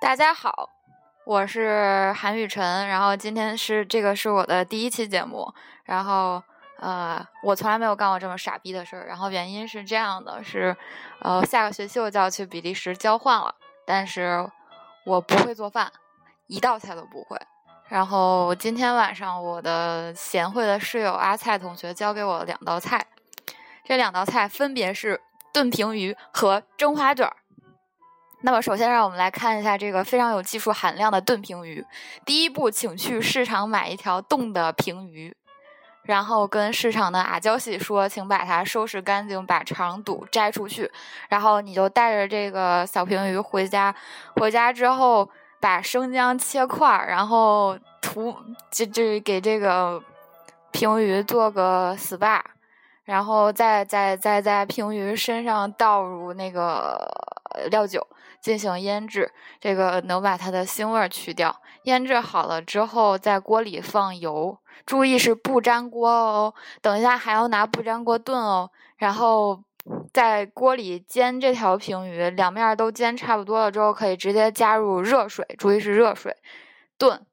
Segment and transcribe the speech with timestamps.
[0.00, 0.70] 大家好，
[1.26, 5.52] 我是韩雨晨，然后今天是这个是我的第一期节目，
[5.84, 6.42] 然后
[6.78, 10.74] 呃，我从来没有干过这么傻逼的事儿，然后原因是这样的，是
[11.20, 13.54] 呃下个学期我就要去比利时交换了，
[13.84, 14.50] 但是
[15.04, 15.92] 我不会做饭，
[16.46, 17.38] 一道菜都不会。
[17.86, 23.06] 然后今天晚上我的贤惠的室友阿菜同学教给我两道菜，
[23.84, 25.20] 这两道菜分别是
[25.52, 27.36] 炖平鱼和蒸花卷儿。
[28.42, 31.84] 那么，首先让我们来看一下这个非常有技术含量的炖平鱼。
[32.24, 35.36] 第一步，请去市场买一条冻的平鱼，
[36.04, 40.90] 然后跟市场的阿娇西说，请把它收拾干净，把肠肚摘出去。
[41.28, 43.94] 然后你就带着这个小平鱼回家，
[44.36, 45.28] 回家之后
[45.60, 48.34] 把生姜切块儿，然后涂
[48.70, 50.02] 就就给这个
[50.70, 52.40] 平鱼做个 SPA，
[53.04, 57.06] 然后再再再在平鱼身上倒入那个
[57.68, 58.06] 料酒。
[58.40, 59.30] 进行腌制，
[59.60, 61.60] 这个能把它的腥味去掉。
[61.82, 66.54] 腌制好了之后，在锅里放油，注意是不粘锅哦。
[66.80, 68.70] 等一下还要拿不粘锅炖哦。
[68.96, 69.62] 然后
[70.10, 76.34] 在锅里煎这条平鱼，两面都煎差不多了之后，可以直接加入热水，注意是热水
[76.96, 77.26] 炖。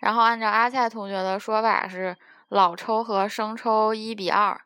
[0.00, 2.14] 然后按照阿菜同学的说法是，
[2.50, 4.60] 老抽和生抽一比二，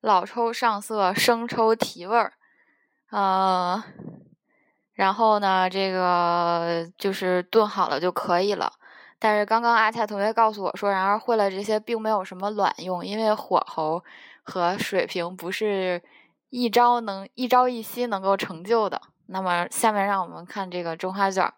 [0.00, 2.34] 老抽上色，生抽提味儿。
[3.10, 3.82] 呃。
[4.94, 8.72] 然后呢，这个就是炖好了就可以了。
[9.18, 14.02] 但是刚刚阿菜同学告诉我说，然而会了这些并没有什么卵用，因为火候
[14.42, 16.02] 和水平不是
[16.50, 19.00] 一朝能一朝一夕能够成就的。
[19.26, 21.50] 那么下面让我们看这个蒸花卷。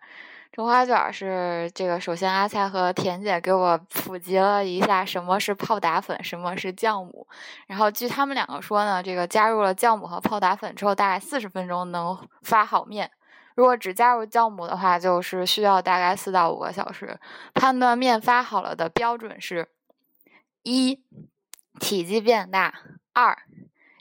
[0.52, 7.26] 蒸花卷儿是这个，首先阿菜和田姐给我普及了一下什么是泡打粉，什么是酵母。
[7.66, 13.10] 然后据他们两个说呢，这个加入了酵母和泡打粉之后，大概四十分钟能发好面。
[13.54, 17.18] 如果只加入酵母的话，就是需要大概四到五个小时。
[17.54, 19.68] 判断面发好了的标准是：
[20.62, 21.02] 一、
[21.78, 22.72] 体积变大；
[23.12, 23.36] 二、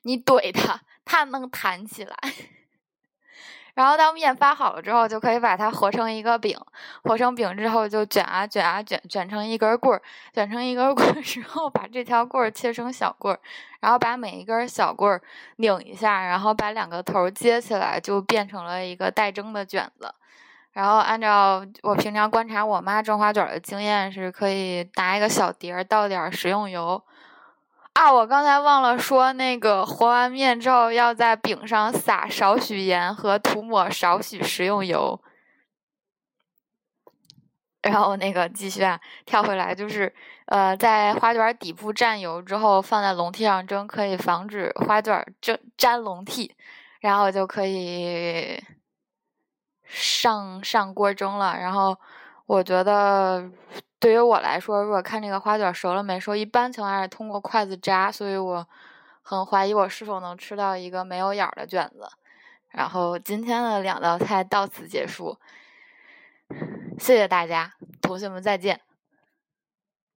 [0.01, 2.17] 你怼它，它能弹起来。
[3.75, 6.55] 然后当面发好了之后，就可以把它和成一个饼。
[7.03, 10.01] 和成饼之后，就卷啊卷啊卷，卷成一根棍儿。
[10.31, 13.39] 卷成一根棍儿之后，把这条棍儿切成小棍儿，
[13.79, 15.19] 然后把每一根小棍儿
[15.55, 20.13] 拧一下，然后把两个头接起来，就变成了一个带蒸的卷子。
[20.73, 27.01] 然后按照我平常观察我妈蒸花卷的经验，是可以拿一个小碟儿倒点食用油。
[27.93, 35.21] 啊，我刚才忘了说，那个和完面之后要在饼上撒少许盐和涂抹少许食用油，
[37.83, 40.13] 然后那个继续啊，跳回来就是，
[40.47, 46.49] 呃，在花卷底部蘸油之后放在笼屉上蒸，可以防止花卷蒸粘笼屉，
[46.99, 48.61] 然后就可以
[49.85, 51.55] 上上锅蒸了。
[51.59, 51.97] 然后
[52.47, 53.51] 我觉得。
[54.03, 58.67] 对于我来说，如果看这个花卷熟了没熟，一般情况下是通过筷子扎，所以我
[59.21, 62.09] 很怀疑我是否能吃到一个没有眼儿的卷子。
[62.67, 65.37] 然后今天的两道菜到此结束，
[66.99, 68.81] 谢谢大家，同学们再见。